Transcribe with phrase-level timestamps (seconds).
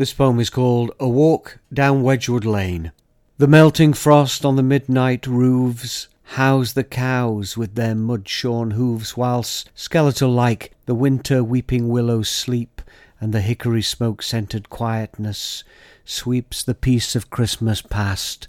[0.00, 2.92] This poem is called A Walk Down Wedgwood Lane.
[3.36, 9.14] The melting frost on the midnight roofs house the cows with their mud shorn hoofs,
[9.14, 12.80] whilst, skeletal like, the winter weeping willows sleep,
[13.20, 15.64] and the hickory smoke scented quietness
[16.06, 18.48] sweeps the peace of Christmas past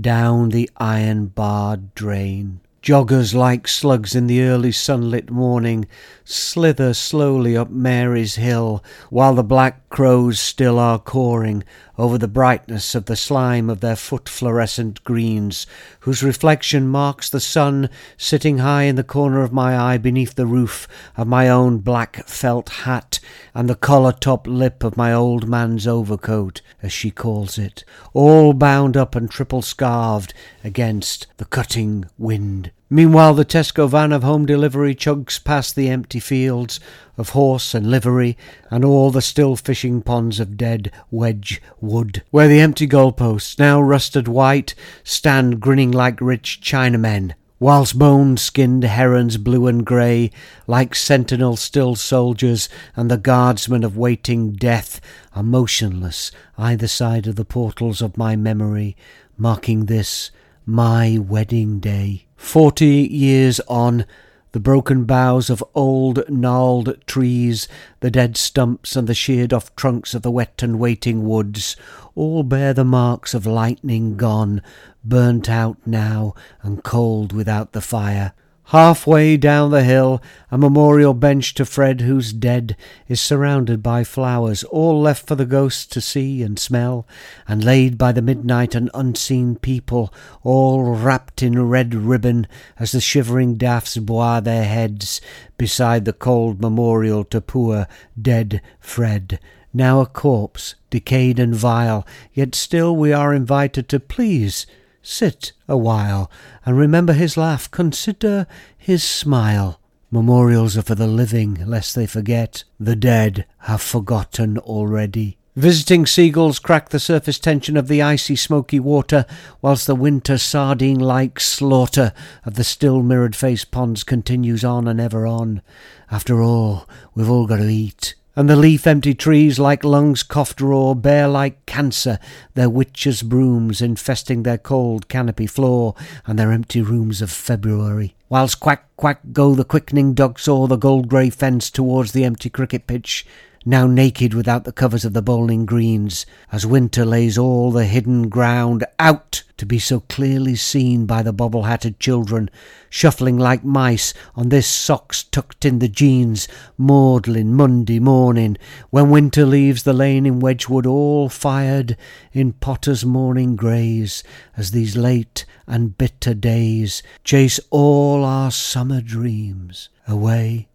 [0.00, 2.58] down the iron barred drain.
[2.88, 5.86] Joggers like slugs in the early sunlit morning
[6.24, 11.64] slither slowly up Mary's hill, while the black crows still are cawing
[11.98, 15.66] over the brightness of the slime of their foot fluorescent greens,
[16.00, 20.46] whose reflection marks the sun sitting high in the corner of my eye beneath the
[20.46, 23.20] roof of my own black felt hat
[23.54, 27.84] and the collar top lip of my old man's overcoat, as she calls it,
[28.14, 30.32] all bound up and triple scarved
[30.64, 32.70] against the cutting wind.
[32.90, 36.80] Meanwhile, the Tesco van of home delivery chugs past the empty fields
[37.18, 38.36] of horse and livery,
[38.70, 43.80] and all the still fishing ponds of dead wedge wood, where the empty goalposts, now
[43.80, 50.30] rusted white, stand grinning like rich Chinamen, whilst bone-skinned herons blue and grey,
[50.66, 55.00] like sentinel still soldiers and the guardsmen of waiting death,
[55.34, 58.96] are motionless either side of the portals of my memory,
[59.36, 60.30] marking this
[60.68, 62.26] my wedding day.
[62.36, 64.04] Forty years on,
[64.52, 67.68] the broken boughs of old gnarled trees,
[68.00, 71.74] the dead stumps and the sheared off trunks of the wet and waiting woods,
[72.14, 74.60] all bear the marks of lightning gone,
[75.02, 78.34] burnt out now and cold without the fire.
[78.68, 82.76] Halfway down the hill, a memorial bench to Fred, who's dead,
[83.08, 87.06] is surrounded by flowers, all left for the ghosts to see and smell,
[87.46, 92.46] and laid by the midnight and unseen people, all wrapped in red ribbon,
[92.78, 95.22] as the shivering daffs bow their heads
[95.56, 97.86] beside the cold memorial to poor
[98.20, 99.40] dead Fred.
[99.72, 104.66] Now a corpse, decayed and vile, yet still we are invited to please
[105.08, 106.30] sit a while
[106.64, 109.80] and remember his laugh, consider his smile.
[110.10, 112.64] Memorials are for the living, lest they forget.
[112.78, 115.38] The dead have forgotten already.
[115.56, 119.26] Visiting seagulls crack the surface tension of the icy smoky water,
[119.60, 122.12] whilst the winter sardine like slaughter
[122.44, 125.62] of the still mirrored face ponds continues on and ever on.
[126.10, 130.60] After all, we've all got to eat and the leaf empty trees like lungs coughed
[130.60, 132.20] raw bear like cancer
[132.54, 138.14] their witches' brooms infesting their cold canopy floor and their empty rooms of February.
[138.28, 142.48] Whilst quack quack go the quickening ducks o'er the gold grey fence towards the empty
[142.48, 143.26] cricket pitch,
[143.64, 148.28] now naked without the covers of the bowling greens, as winter lays all the hidden
[148.28, 152.48] ground out to be so clearly seen by the bobble hatted children,
[152.88, 156.46] shuffling like mice on this socks tucked in the jeans,
[156.76, 158.56] maudlin Monday morning,
[158.90, 161.96] when winter leaves the lane in Wedgwood all fired
[162.32, 164.22] in potter's morning greys,
[164.56, 170.67] as these late and bitter days chase all our summer dreams away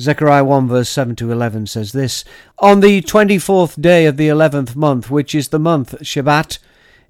[0.00, 2.24] Zechariah 1 verse 7 to 11 says this
[2.58, 6.58] On the 24th day of the 11th month, which is the month Shebat,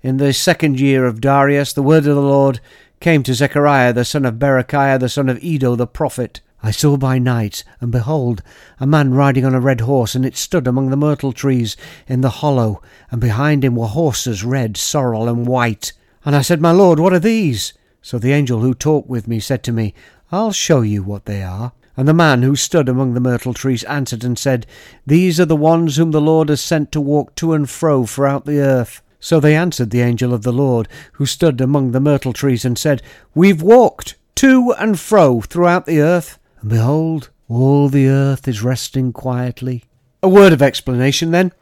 [0.03, 2.61] in the second year of Darius, the word of the Lord
[3.01, 6.43] came to Zechariah the son of Berechiah the son of Iddo the prophet.
[6.63, 8.43] I saw by night, and behold,
[8.79, 12.21] a man riding on a red horse, and it stood among the myrtle trees in
[12.21, 15.95] the hollow, and behind him were horses red, sorrel, and white.
[16.23, 17.73] And I said, My Lord, what are these?
[18.03, 19.95] So the angel who talked with me said to me,
[20.31, 21.73] I'll show you what they are.
[21.97, 24.67] And the man who stood among the myrtle trees answered and said,
[25.07, 28.47] These are the ones whom the Lord has sent to walk to and fro throughout
[28.47, 29.01] the earth.
[29.21, 32.77] So they answered the angel of the Lord, who stood among the myrtle trees, and
[32.77, 33.01] said,
[33.35, 39.13] We've walked to and fro throughout the earth, and behold, all the earth is resting
[39.13, 39.85] quietly.
[40.23, 41.53] A word of explanation then.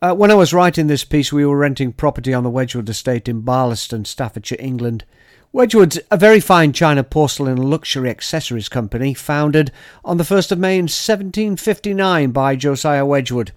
[0.00, 3.28] Uh, when I was writing this piece, we were renting property on the Wedgwood estate
[3.28, 5.04] in Barlaston, Staffordshire, England.
[5.52, 9.72] Wedgwood's a very fine china porcelain luxury accessories company founded
[10.04, 13.50] on the 1st of May in 1759 by Josiah Wedgwood.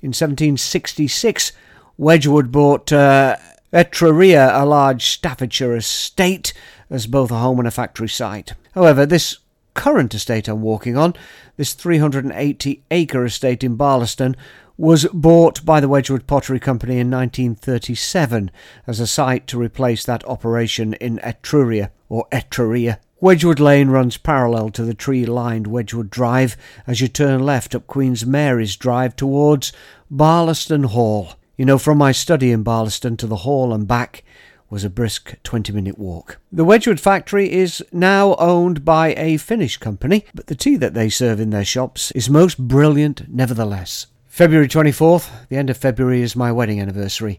[0.00, 1.52] In 1766,
[1.98, 3.36] Wedgwood bought uh,
[3.70, 6.54] Etruria, a large Staffordshire estate,
[6.88, 8.54] as both a home and a factory site.
[8.74, 9.38] However, this
[9.74, 11.14] current estate I'm walking on,
[11.56, 14.36] this 380 acre estate in Barlaston,
[14.76, 18.50] was bought by the Wedgwood Pottery Company in 1937
[18.86, 22.98] as a site to replace that operation in Etruria or Etruria.
[23.20, 27.86] Wedgwood Lane runs parallel to the tree lined Wedgwood Drive as you turn left up
[27.86, 29.72] Queen's Mary's Drive towards
[30.10, 31.34] Barlaston Hall.
[31.56, 34.24] You know, from my study in Barlaston to the hall and back
[34.72, 36.38] was a brisk 20 minute walk.
[36.50, 41.10] The Wedgwood factory is now owned by a Finnish company, but the tea that they
[41.10, 44.06] serve in their shops is most brilliant nevertheless.
[44.32, 47.38] February 24th, the end of February, is my wedding anniversary.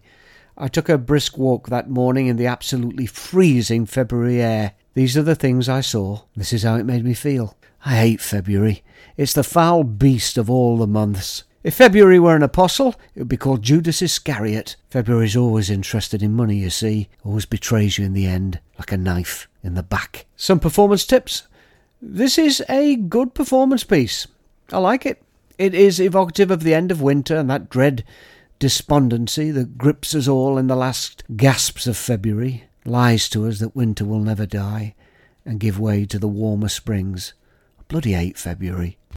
[0.56, 4.74] I took a brisk walk that morning in the absolutely freezing February air.
[4.94, 6.22] These are the things I saw.
[6.36, 7.58] This is how it made me feel.
[7.84, 8.84] I hate February.
[9.18, 11.46] It's the foul beast of all the months.
[11.64, 14.76] If February were an apostle, it would be called Judas Iscariot.
[14.92, 17.10] February's always interested in money, you see.
[17.26, 20.28] Always betrays you in the end, like a knife in the back.
[20.36, 21.48] Some performance tips.
[22.00, 24.28] This is a good performance piece.
[24.72, 25.24] I like it.
[25.64, 28.04] It is evocative of the end of winter and that dread
[28.60, 33.74] despondency that grips us all in the last gasps of February, lies to us that
[33.74, 34.94] winter will never die
[35.46, 37.34] and give way to the warmer springs.
[37.88, 38.98] Bloody hate February.